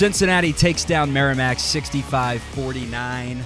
[0.00, 3.44] Cincinnati takes down Merrimack 65 49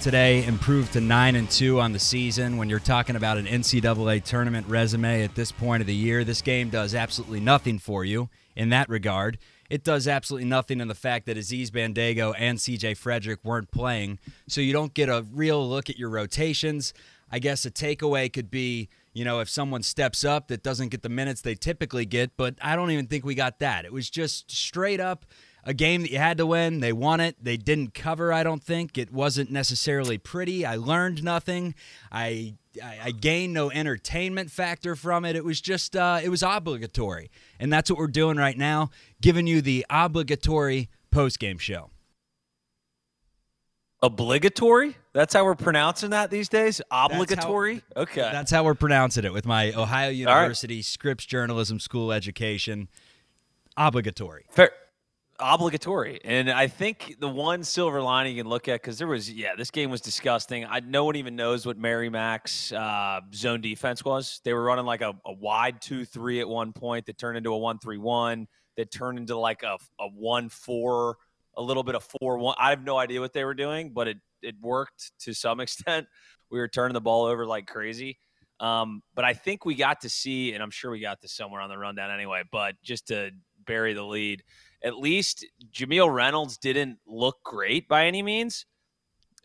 [0.00, 2.56] today, improved to 9 and 2 on the season.
[2.58, 6.42] When you're talking about an NCAA tournament resume at this point of the year, this
[6.42, 9.38] game does absolutely nothing for you in that regard.
[9.68, 14.20] It does absolutely nothing in the fact that Aziz Bandaogo and CJ Fredrick weren't playing,
[14.46, 16.94] so you don't get a real look at your rotations.
[17.32, 21.02] I guess a takeaway could be, you know, if someone steps up that doesn't get
[21.02, 23.84] the minutes they typically get, but I don't even think we got that.
[23.84, 25.26] It was just straight up
[25.66, 26.80] a game that you had to win.
[26.80, 27.36] They won it.
[27.42, 28.96] They didn't cover, I don't think.
[28.96, 30.64] It wasn't necessarily pretty.
[30.64, 31.74] I learned nothing.
[32.10, 35.34] I I, gained no entertainment factor from it.
[35.34, 39.46] It was just uh, it was obligatory, and that's what we're doing right now, giving
[39.46, 41.90] you the obligatory post game show.
[44.02, 44.94] Obligatory?
[45.14, 46.82] That's how we're pronouncing that these days.
[46.90, 47.76] Obligatory.
[47.76, 50.84] That's how, okay, that's how we're pronouncing it with my Ohio University right.
[50.84, 52.88] Scripps Journalism School education.
[53.78, 54.44] Obligatory.
[54.50, 54.70] Fair
[55.38, 56.20] obligatory.
[56.24, 59.54] And I think the one silver lining you can look at because there was, yeah,
[59.56, 60.64] this game was disgusting.
[60.64, 64.40] I no one even knows what Merrimack's uh, zone defense was.
[64.44, 67.52] They were running like a, a wide two three at one point that turned into
[67.52, 71.16] a one three one that turned into like a a one four,
[71.56, 72.56] a little bit of four one.
[72.58, 76.06] I have no idea what they were doing, but it it worked to some extent.
[76.50, 78.18] We were turning the ball over like crazy.
[78.58, 81.60] Um, but I think we got to see, and I'm sure we got this somewhere
[81.60, 82.42] on the rundown anyway.
[82.50, 83.30] But just to
[83.66, 84.42] bury the lead
[84.82, 88.66] at least Jamille Reynolds didn't look great by any means.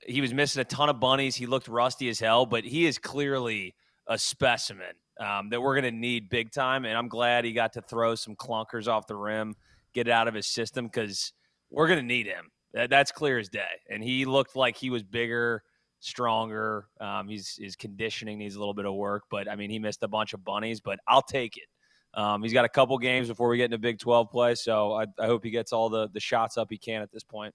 [0.05, 1.35] He was missing a ton of bunnies.
[1.35, 3.75] He looked rusty as hell, but he is clearly
[4.07, 6.85] a specimen um, that we're going to need big time.
[6.85, 9.55] And I'm glad he got to throw some clunkers off the rim,
[9.93, 11.33] get it out of his system because
[11.69, 12.51] we're going to need him.
[12.73, 13.63] That, that's clear as day.
[13.89, 15.63] And he looked like he was bigger,
[15.99, 16.87] stronger.
[16.99, 20.03] Um, he's his conditioning needs a little bit of work, but I mean, he missed
[20.03, 21.65] a bunch of bunnies, but I'll take it.
[22.13, 25.05] Um, he's got a couple games before we get into Big 12 play, so I,
[25.17, 27.53] I hope he gets all the, the shots up he can at this point.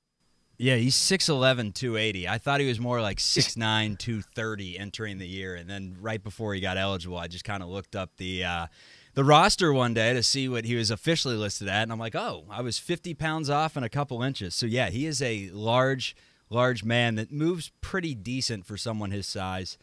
[0.59, 2.28] Yeah, he's 6'11, 280.
[2.28, 5.55] I thought he was more like 6'9, 230 entering the year.
[5.55, 8.67] And then right before he got eligible, I just kind of looked up the uh,
[9.12, 11.83] the roster one day to see what he was officially listed at.
[11.83, 14.55] And I'm like, oh, I was 50 pounds off and a couple inches.
[14.55, 16.17] So, yeah, he is a large,
[16.49, 19.77] large man that moves pretty decent for someone his size.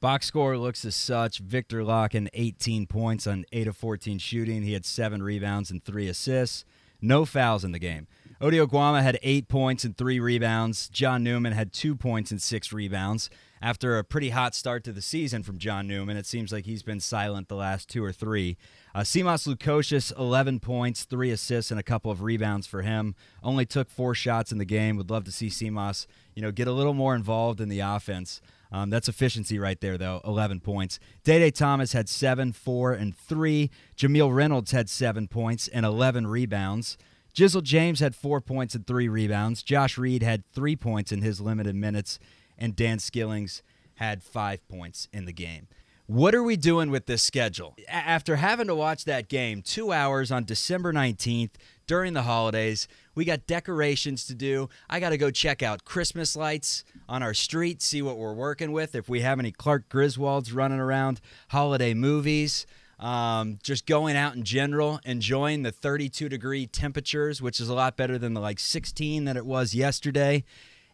[0.00, 1.38] Box score looks as such.
[1.38, 4.62] Viktor Lakhin, 18 points on 8 of 14 shooting.
[4.62, 6.64] He had seven rebounds and three assists.
[7.00, 8.06] No fouls in the game.
[8.40, 10.88] Ody Oguama had eight points and three rebounds.
[10.90, 13.30] John Newman had two points and six rebounds.
[13.62, 16.82] After a pretty hot start to the season from John Newman, it seems like he's
[16.82, 18.58] been silent the last two or three.
[18.94, 23.14] Uh, Simas Lukosius, 11 points, three assists, and a couple of rebounds for him.
[23.42, 24.98] Only took four shots in the game.
[24.98, 28.42] Would love to see Simas, you know, get a little more involved in the offense.
[28.72, 30.20] Um, that's efficiency right there, though.
[30.24, 30.98] 11 points.
[31.24, 33.70] Day Day Thomas had seven, four, and three.
[33.96, 36.96] Jamille Reynolds had seven points and 11 rebounds.
[37.34, 39.62] Jizzle James had four points and three rebounds.
[39.62, 42.18] Josh Reed had three points in his limited minutes.
[42.58, 43.62] And Dan Skillings
[43.96, 45.68] had five points in the game.
[46.06, 47.74] What are we doing with this schedule?
[47.88, 51.50] After having to watch that game two hours on December 19th
[51.86, 54.68] during the holidays, we got decorations to do.
[54.88, 58.72] I got to go check out Christmas lights on our street, see what we're working
[58.72, 58.94] with.
[58.94, 62.66] If we have any Clark Griswolds running around, holiday movies,
[62.98, 67.96] um, just going out in general, enjoying the 32 degree temperatures, which is a lot
[67.96, 70.44] better than the like 16 that it was yesterday.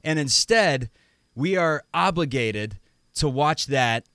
[0.03, 0.91] And instead,
[1.35, 2.79] we are obligated
[3.15, 4.07] to watch that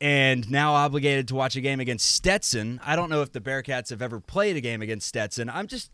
[0.00, 2.80] and now obligated to watch a game against Stetson.
[2.84, 5.48] I don't know if the Bearcats have ever played a game against Stetson.
[5.48, 5.90] I'm just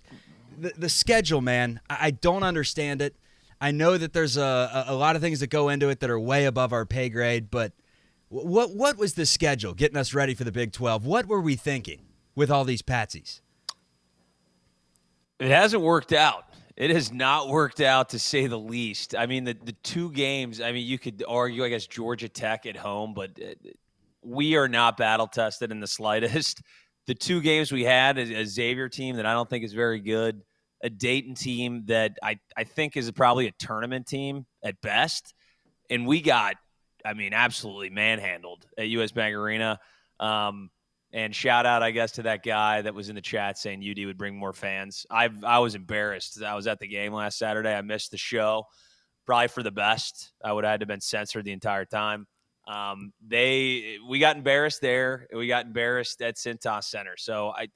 [0.59, 3.15] the, the schedule, man, I, I don't understand it.
[3.61, 6.19] I know that there's a, a lot of things that go into it that are
[6.19, 7.73] way above our pay grade, but
[8.29, 11.07] what what was the schedule getting us ready for the Big 12?
[11.07, 12.01] What were we thinking
[12.35, 13.41] with all these patsies?
[15.39, 16.47] It hasn't worked out.
[16.77, 19.15] It has not worked out to say the least.
[19.15, 22.65] I mean, the, the two games, I mean, you could argue, I guess, Georgia Tech
[22.65, 23.71] at home, but uh,
[24.23, 26.63] we are not battle tested in the slightest.
[27.09, 30.41] The two games we had, a Xavier team that I don't think is very good,
[30.85, 35.35] a Dayton team that I, I think is probably a tournament team at best.
[35.91, 36.55] And we got,
[37.05, 39.81] I mean, absolutely manhandled at US Bank Arena.
[40.21, 40.71] Um,
[41.13, 44.07] and shout out, I guess, to that guy that was in the chat saying UD
[44.07, 45.05] would bring more fans.
[45.11, 46.43] I I was embarrassed.
[46.43, 47.75] I was at the game last Saturday.
[47.75, 48.65] I missed the show,
[49.27, 50.33] probably for the best.
[50.43, 52.27] I would have had to been censored the entire time.
[52.67, 55.27] Um, they we got embarrassed there.
[55.35, 57.17] We got embarrassed at Cintas Center.
[57.17, 57.69] So I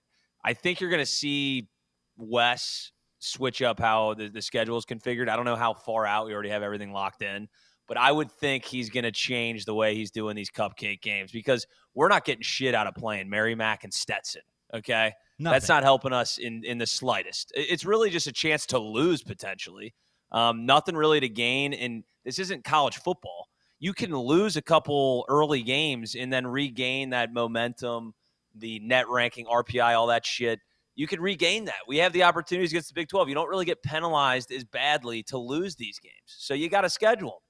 [0.44, 1.68] I think you're going to see
[2.16, 5.28] Wes switch up how the, the schedule is configured.
[5.28, 7.48] I don't know how far out we already have everything locked in,
[7.88, 11.32] but I would think he's going to change the way he's doing these cupcake games
[11.32, 14.42] because we're not getting shit out of playing Merrimack and Stetson.
[14.74, 15.12] Okay.
[15.38, 15.54] Nothing.
[15.54, 17.52] That's not helping us in, in the slightest.
[17.54, 19.94] It's really just a chance to lose potentially.
[20.32, 21.72] Um, nothing really to gain.
[21.72, 23.48] And this isn't college football.
[23.78, 28.14] You can lose a couple early games and then regain that momentum,
[28.54, 30.60] the net ranking, RPI, all that shit.
[30.94, 31.80] You can regain that.
[31.86, 33.28] We have the opportunities against the Big 12.
[33.28, 36.14] You don't really get penalized as badly to lose these games.
[36.26, 37.42] So you got to schedule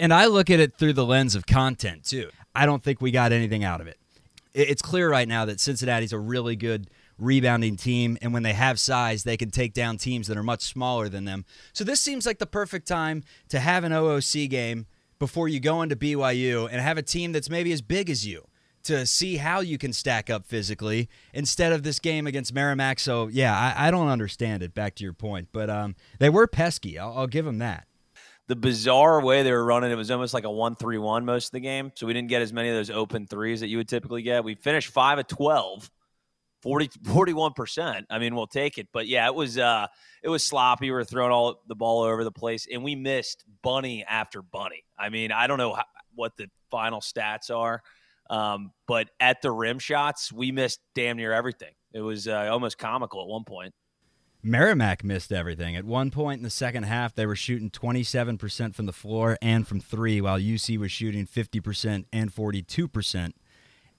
[0.00, 2.30] and I look at it through the lens of content too.
[2.54, 3.98] I don't think we got anything out of it.
[4.52, 8.80] It's clear right now that Cincinnati's a really good rebounding team, and when they have
[8.80, 11.44] size, they can take down teams that are much smaller than them.
[11.72, 14.86] So this seems like the perfect time to have an OOC game
[15.20, 18.48] before you go into BYU and have a team that's maybe as big as you
[18.82, 22.98] to see how you can stack up physically instead of this game against Merrimack.
[22.98, 24.74] So yeah, I, I don't understand it.
[24.74, 26.98] Back to your point, but um, they were pesky.
[26.98, 27.86] I'll, I'll give them that
[28.50, 31.46] the bizarre way they were running, it was almost like a 1 3 1 most
[31.46, 31.92] of the game.
[31.94, 34.42] So we didn't get as many of those open threes that you would typically get.
[34.42, 35.88] We finished 5 of 12.
[36.62, 38.04] 40 41%.
[38.10, 38.88] I mean, we'll take it.
[38.92, 39.86] But yeah, it was uh
[40.22, 40.86] it was sloppy.
[40.86, 44.84] We were throwing all the ball over the place and we missed bunny after bunny.
[44.98, 45.84] I mean, I don't know how,
[46.14, 47.82] what the final stats are.
[48.28, 51.72] Um, but at the rim shots, we missed damn near everything.
[51.92, 53.74] It was uh, almost comical at one point.
[54.42, 55.76] Merrimack missed everything.
[55.76, 59.68] At one point in the second half, they were shooting 27% from the floor and
[59.68, 63.32] from three, while UC was shooting 50% and 42%.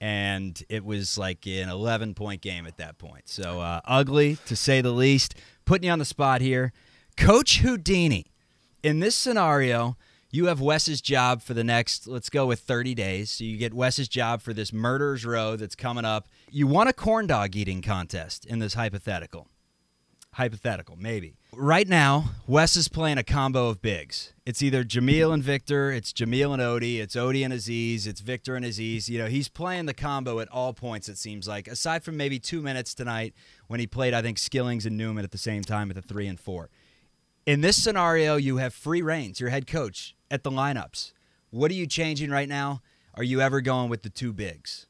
[0.02, 3.28] And it was like an 11 point game at that point.
[3.28, 5.36] So uh, ugly, to say the least.
[5.64, 6.72] Putting you on the spot here.
[7.16, 8.26] Coach Houdini,
[8.82, 9.96] in this scenario,
[10.32, 13.30] you have Wes's job for the next, let's go with 30 days.
[13.30, 16.26] So you get Wes's job for this murderer's row that's coming up.
[16.50, 19.46] You want a corn dog eating contest in this hypothetical
[20.34, 21.36] hypothetical, maybe.
[21.54, 24.32] Right now, Wes is playing a combo of bigs.
[24.46, 28.56] It's either Jamille and Viktor, it's Jamille and Ody, it's Ody and Aziz, it's Viktor
[28.56, 29.10] and Aziz.
[29.10, 32.38] You know, he's playing the combo at all points, it seems like, aside from maybe
[32.38, 33.34] two minutes tonight
[33.66, 36.26] when he played, I think, Skillings and Newman at the same time at the three
[36.26, 36.70] and four.
[37.44, 41.12] In this scenario, you have free reigns, your head coach, at the lineups.
[41.50, 42.80] What are you changing right now?
[43.14, 44.86] Are you ever going with the two bigs?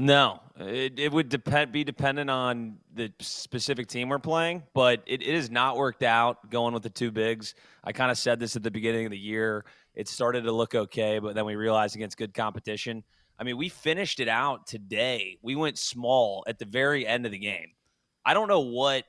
[0.00, 5.22] No, it, it would depend be dependent on the specific team we're playing, but it,
[5.22, 7.56] it has not worked out going with the two bigs.
[7.82, 9.64] I kind of said this at the beginning of the year.
[9.96, 13.02] It started to look okay, but then we realized against good competition.
[13.40, 15.36] I mean, we finished it out today.
[15.42, 17.72] We went small at the very end of the game.
[18.24, 19.02] I don't know what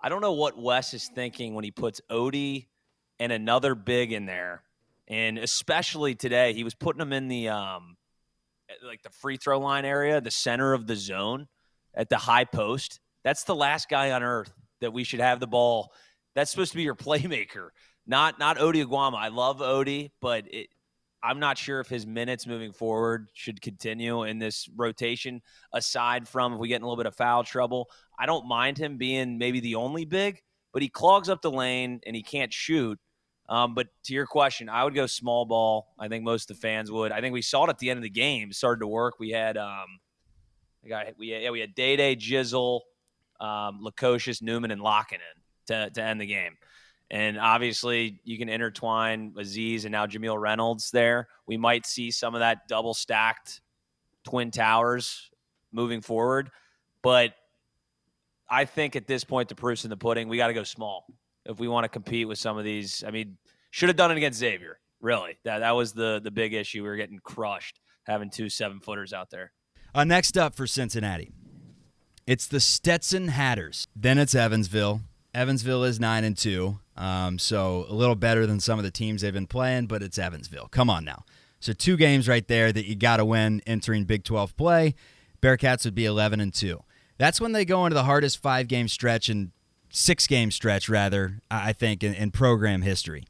[0.00, 2.68] I don't know what Wes is thinking when he puts Ody
[3.18, 4.62] and another big in there,
[5.08, 7.96] and especially today, he was putting them in the um,
[8.86, 11.46] like the free throw line area, the center of the zone
[11.94, 13.00] at the high post.
[13.22, 15.92] That's the last guy on earth that we should have the ball.
[16.34, 17.68] That's supposed to be your playmaker,
[18.06, 19.16] not not Ody Oguama.
[19.16, 20.68] I love Ody, but it,
[21.22, 25.40] I'm not sure if his minutes moving forward should continue in this rotation.
[25.72, 27.88] Aside from if we get in a little bit of foul trouble,
[28.18, 30.42] I don't mind him being maybe the only big,
[30.74, 32.98] but he clogs up the lane and he can't shoot.
[33.48, 35.94] Um, but to your question, I would go small ball.
[35.98, 37.12] I think most of the fans would.
[37.12, 38.50] I think we saw it at the end of the game.
[38.50, 39.18] It started to work.
[39.18, 39.86] We had um,
[40.82, 42.80] we got we had, yeah we had Day Day, Jizzle,
[43.40, 43.86] um,
[44.42, 45.18] Newman, and Lakinen
[45.66, 46.56] to to end the game.
[47.10, 51.28] And obviously, you can intertwine Aziz and now Jamille Reynolds there.
[51.46, 53.60] We might see some of that double stacked
[54.24, 55.30] twin towers
[55.70, 56.50] moving forward.
[57.02, 57.34] But
[58.48, 60.28] I think at this point, the proof's in the pudding.
[60.28, 61.06] We got to go small
[61.46, 63.04] if we want to compete with some of these.
[63.06, 63.36] I mean,
[63.70, 64.78] should have done it against Xavier.
[65.00, 66.82] Really, that that was the the big issue.
[66.82, 69.52] We were getting crushed having two seven footers out there.
[69.94, 71.30] Uh, next up for Cincinnati,
[72.26, 73.86] it's the Stetson Hatters.
[73.94, 75.02] Then it's Evansville.
[75.34, 79.22] Evansville is nine and two, um, so a little better than some of the teams
[79.22, 80.68] they've been playing, but it's Evansville.
[80.68, 81.24] Come on now.
[81.58, 84.94] So two games right there that you got to win entering Big 12 play.
[85.42, 86.82] Bearcats would be 11 and two.
[87.18, 89.52] That's when they go into the hardest five game stretch in
[89.94, 93.26] six game stretch, rather, I think, in, in program history.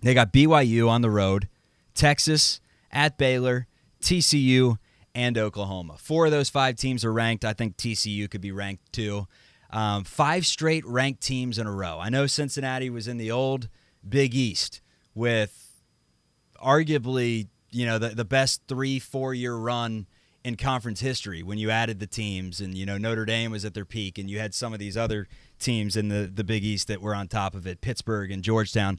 [0.00, 1.48] They got BYU on the road,
[1.94, 3.66] Texas, at Baylor,
[4.02, 4.78] TCU,
[5.14, 5.96] and Oklahoma.
[5.98, 7.44] Four of those five teams are ranked.
[7.44, 9.26] I think TCU could be ranked too.
[9.70, 11.98] Um, five straight ranked teams in a row.
[12.00, 13.68] I know Cincinnati was in the old
[14.06, 14.80] Big East
[15.14, 15.82] with
[16.62, 20.06] arguably, you know, the, the best three, four year run
[20.44, 23.74] in conference history when you added the teams and you know Notre Dame was at
[23.74, 25.28] their peak and you had some of these other
[25.62, 28.98] teams in the the Big East that were on top of it, Pittsburgh and Georgetown.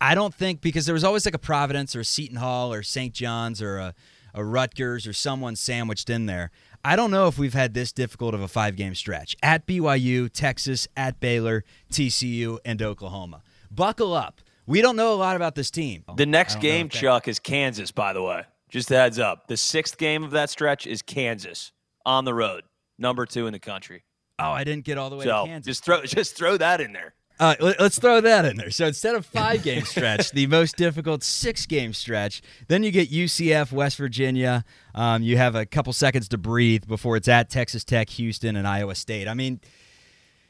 [0.00, 2.82] I don't think because there was always like a Providence or a Seton Hall or
[2.82, 3.12] St.
[3.12, 3.94] John's or a,
[4.32, 6.50] a Rutgers or someone sandwiched in there.
[6.82, 10.30] I don't know if we've had this difficult of a five game stretch at BYU,
[10.32, 13.42] Texas, at Baylor, TCU, and Oklahoma.
[13.70, 14.40] Buckle up.
[14.66, 16.04] We don't know a lot about this team.
[16.16, 18.44] The next game, Chuck, is Kansas, by the way.
[18.70, 19.48] Just a heads up.
[19.48, 21.72] The sixth game of that stretch is Kansas
[22.06, 22.62] on the road.
[22.98, 24.04] number two in the country.
[24.40, 25.66] Oh, I didn't get all the way so to Kansas.
[25.66, 27.14] Just throw just throw that in there.
[27.40, 28.70] Uh, let, us throw that in there.
[28.70, 32.42] So instead of five game stretch, the most difficult six game stretch.
[32.68, 34.62] Then you get UCF, West Virginia.
[34.94, 38.68] Um, you have a couple seconds to breathe before it's at Texas Tech, Houston, and
[38.68, 39.26] Iowa State.
[39.26, 39.60] I mean,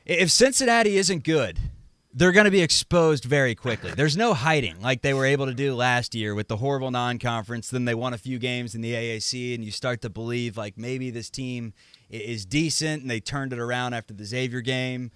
[0.04, 1.60] if Cincinnati isn't good,
[2.12, 3.92] they're going to be exposed very quickly.
[3.92, 7.70] There's no hiding like they were able to do last year with the horrible non-conference.
[7.70, 10.76] Then they won a few games in the AAC, and you start to believe like
[10.76, 11.72] maybe this team
[12.10, 15.10] is decent, and they turned it around after the Xavier game.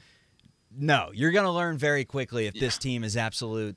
[0.76, 2.60] No, you're going to learn very quickly if yeah.
[2.60, 3.76] this team is absolute.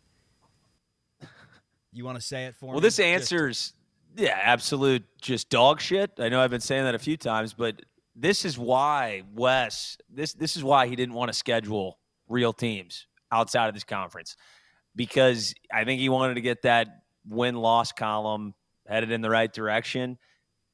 [1.92, 2.76] You want to say it for well, me?
[2.76, 3.74] Well, this answers,
[4.16, 4.22] just...
[4.24, 6.12] yeah, absolute just dog shit.
[6.20, 7.82] I know I've been saying that a few times, but
[8.16, 9.98] this is why Wes.
[10.10, 14.36] This this is why he didn't want to schedule real teams outside of this conference
[14.96, 16.88] because I think he wanted to get that
[17.26, 18.54] win loss column
[18.88, 20.18] headed in the right direction.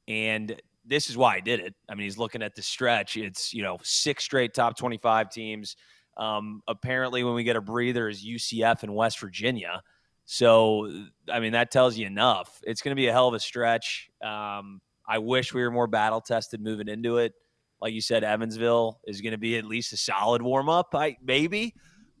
[0.08, 1.74] And this is why I did it.
[1.88, 3.16] I mean, he's looking at the stretch.
[3.16, 5.76] It's, you know, six straight top 25 teams.
[6.16, 9.82] Um, apparently, when we get a breather, is UCF and West Virginia.
[10.26, 10.90] So,
[11.30, 12.60] I mean, that tells you enough.
[12.62, 14.10] It's going to be a hell of a stretch.
[14.22, 17.34] Um, I wish we were more battle tested moving into it.
[17.80, 21.16] Like you said, Evansville is going to be at least a solid warm up, I
[21.22, 21.74] maybe.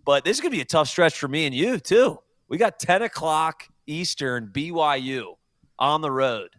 [0.04, 2.18] But this is going to be a tough stretch for me and you too.
[2.48, 5.36] We got 10 o'clock Eastern BYU
[5.78, 6.50] on the road.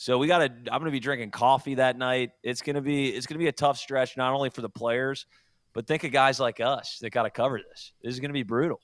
[0.00, 0.44] So we got to.
[0.44, 2.30] I'm going to be drinking coffee that night.
[2.44, 3.08] It's going to be.
[3.08, 5.26] It's going to be a tough stretch, not only for the players,
[5.74, 7.92] but think of guys like us that got to cover this.
[8.00, 8.80] This is going to be brutal.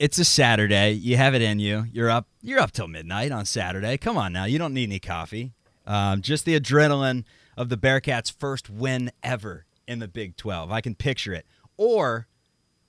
[0.00, 0.90] It's a Saturday.
[0.90, 1.86] You have it in you.
[1.92, 2.26] You're up.
[2.42, 3.96] You're up till midnight on Saturday.
[3.96, 4.44] Come on now.
[4.44, 5.52] You don't need any coffee.
[5.86, 7.22] Um, just the adrenaline
[7.56, 10.72] of the Bearcats' first win ever in the Big 12.
[10.72, 11.46] I can picture it.
[11.76, 12.26] Or,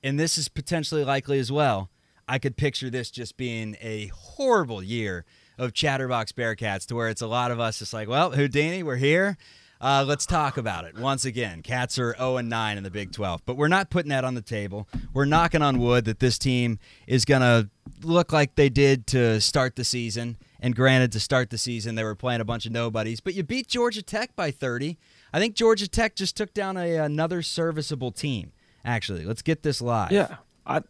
[0.01, 1.91] and this is potentially likely as well,
[2.27, 5.25] I could picture this just being a horrible year
[5.57, 8.95] of Chatterbox Bearcats to where it's a lot of us just like, well, Houdini, we're
[8.95, 9.37] here.
[9.79, 11.61] Uh, let's talk about it once again.
[11.61, 14.33] Cats are 0 and 9 in the Big 12, but we're not putting that on
[14.33, 14.87] the table.
[15.13, 17.69] We're knocking on wood that this team is going to
[18.01, 20.37] look like they did to start the season.
[20.59, 23.43] And granted, to start the season, they were playing a bunch of nobodies, but you
[23.43, 24.97] beat Georgia Tech by 30.
[25.31, 28.53] I think Georgia Tech just took down a, another serviceable team.
[28.83, 30.11] Actually, let's get this live.
[30.11, 30.81] Yeah, I,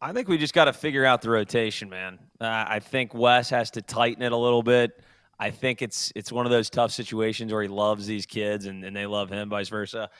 [0.00, 2.18] I think we just got to figure out the rotation, man.
[2.40, 5.02] Uh, I think Wes has to tighten it a little bit.
[5.40, 8.84] I think it's it's one of those tough situations where he loves these kids and,
[8.84, 10.10] and they love him, vice versa.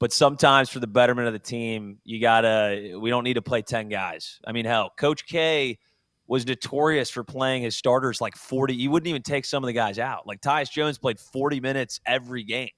[0.00, 3.62] But sometimes for the betterment of the team, you gotta we don't need to play
[3.62, 4.40] ten guys.
[4.46, 5.78] I mean, hell, Coach K
[6.26, 8.74] was notorious for playing his starters like 40.
[8.74, 10.26] You wouldn't even take some of the guys out.
[10.26, 12.70] Like Tyus Jones played 40 minutes every game.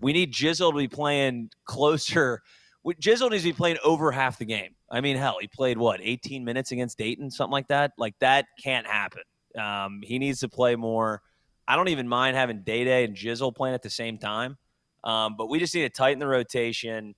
[0.00, 2.42] We need Jizzle to be playing closer.
[2.86, 4.74] Jizzle needs to be playing over half the game.
[4.90, 7.92] I mean, hell, he played what, 18 minutes against Dayton, something like that?
[7.96, 9.22] Like that can't happen.
[9.58, 11.22] Um, he needs to play more.
[11.68, 14.56] I don't even mind having Day Day and Jizzle playing at the same time.
[15.04, 17.14] Um, but we just need to tighten the rotation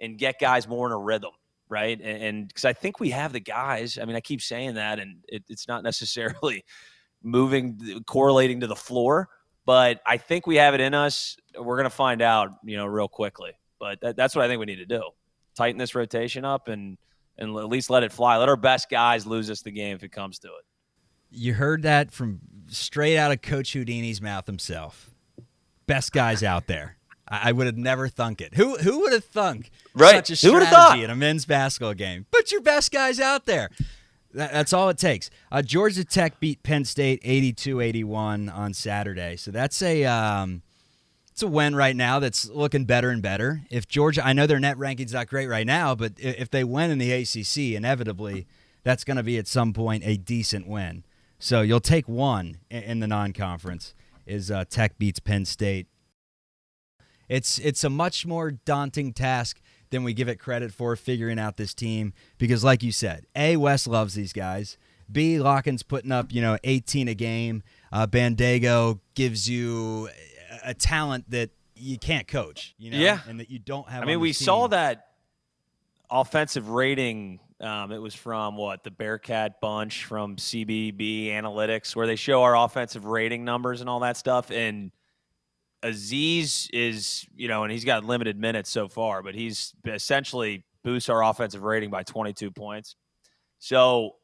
[0.00, 1.32] and get guys more in a rhythm
[1.68, 2.00] right?
[2.00, 3.98] And because I think we have the guys.
[4.00, 6.64] I mean, I keep saying that, and it, it's not necessarily
[7.22, 9.28] moving, correlating to the floor,
[9.64, 11.36] but I think we have it in us.
[11.58, 13.52] We're to find out, you know, real quickly.
[13.78, 15.02] But that, that's what I think we need to do:
[15.56, 16.98] tighten this rotation up and
[17.38, 18.36] and at least let it fly.
[18.36, 20.64] Let our best guys lose us the game if it comes to it.
[21.30, 25.10] You heard that from straight out of Coach Houdini's mouth himself.
[25.86, 26.96] Best guys out there.
[27.28, 28.54] I would have never thunk it.
[28.54, 30.14] Who who would have thunk right.
[30.14, 32.26] such a strategy in a men's basketball game?
[32.30, 33.70] Put your best guys out there.
[34.34, 35.28] That, that's all it takes.
[35.50, 39.36] Uh, Georgia Tech beat Penn State 82-81 on Saturday.
[39.36, 40.62] So that's a um,
[41.36, 43.60] it's a win right now that's looking better and better.
[43.68, 46.90] If Georgia, I know their net ranking's not great right now, but if they win
[46.90, 48.46] in the ACC, inevitably
[48.84, 51.04] that's going to be at some point a decent win.
[51.38, 53.94] So you'll take one in the non-conference.
[54.24, 55.88] Is uh, Tech beats Penn State
[57.28, 61.58] it's it's a much more daunting task than we give it credit for figuring out
[61.58, 64.78] this team because like you said, A Wes loves these guys.
[65.10, 67.62] B Lakhin's putting up, you know, 18 a game.
[67.92, 70.08] Uh, Bandaogo gives you
[70.66, 73.20] a talent that you can't coach, you know, yeah.
[73.28, 74.02] and that you don't have.
[74.02, 74.44] I mean, we team.
[74.44, 75.06] saw that
[76.10, 77.40] offensive rating.
[77.60, 82.56] Um, it was from what the Bearcat bunch from CBB Analytics, where they show our
[82.56, 84.90] offensive rating numbers and all that stuff, and
[85.82, 91.08] Aziz is, you know, and he's got limited minutes so far, but he's essentially boosts
[91.08, 92.96] our offensive rating by 22 points.
[93.58, 94.16] So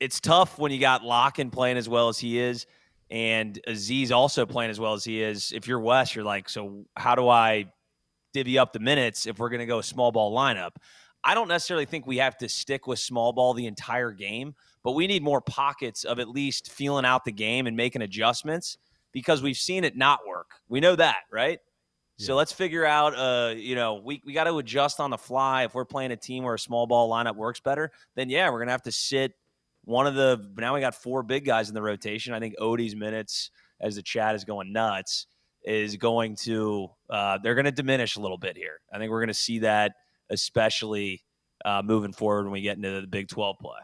[0.00, 2.66] it's tough when you got Lakhin playing as well as he is
[3.12, 5.52] and Aziz also playing as well as he is.
[5.52, 7.66] If you're Wes, you're like, so how do I
[8.32, 10.70] divvy up the minutes if we're going to go small ball lineup?
[11.22, 14.92] I don't necessarily think we have to stick with small ball the entire game, but
[14.92, 18.78] we need more pockets of at least feeling out the game and making adjustments
[19.12, 20.50] because we've seen it not work.
[20.70, 21.58] We know that, right?
[22.18, 23.16] So let's figure out.
[23.16, 25.64] Uh, you know, we we got to adjust on the fly.
[25.64, 28.60] If we're playing a team where a small ball lineup works better, then yeah, we're
[28.60, 29.32] gonna have to sit
[29.84, 30.50] one of the.
[30.56, 32.34] Now we got four big guys in the rotation.
[32.34, 35.26] I think Ody's minutes, as the chat is going nuts,
[35.64, 36.88] is going to.
[37.10, 38.80] Uh, they're going to diminish a little bit here.
[38.92, 39.92] I think we're going to see that,
[40.30, 41.24] especially
[41.64, 43.78] uh, moving forward when we get into the Big Twelve play.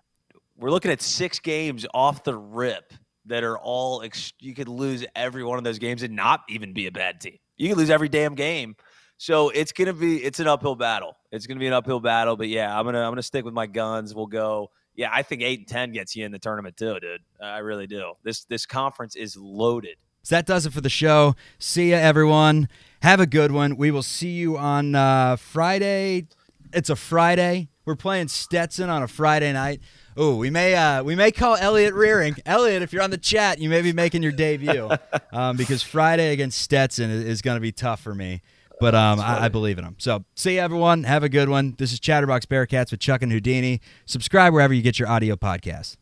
[0.57, 2.93] We're looking at six games off the rip
[3.27, 4.03] that are all.
[4.03, 7.21] Ex- you could lose every one of those games and not even be a bad
[7.21, 7.39] team.
[7.57, 8.77] You can lose every damn game.
[9.19, 11.17] So it's gonna be it's an uphill battle.
[11.33, 12.37] It's gonna be an uphill battle.
[12.37, 14.15] But yeah, I'm gonna I'm gonna stick with my guns.
[14.15, 14.71] We'll go.
[14.99, 17.21] Yeah, I think eight and ten gets you in the tournament too, dude.
[17.41, 18.15] I really do.
[18.25, 19.97] This this conference is loaded.
[20.25, 21.37] So that does it for the show.
[21.61, 22.69] See ya, everyone.
[23.03, 23.77] Have a good one.
[23.77, 26.27] We will see you on uh, Friday.
[26.73, 27.69] It's a Friday.
[27.85, 29.83] We're playing Stetson on a Friday night.
[30.17, 32.35] Oh, we may uh, we may call Elliot Rearing.
[32.45, 34.91] Elliot, if you're on the chat, you may be making your debut
[35.33, 38.43] um, because Friday against Stetson is, is going to be tough for me.
[38.81, 39.97] But um, I, I, believe in them.
[39.99, 41.05] So see you, everyone.
[41.05, 41.75] Have a good one.
[41.79, 43.81] This is Chatterbox Bearcats with Chuck and Houdini.
[44.07, 45.97] Subscribe wherever you get your audio podcasts.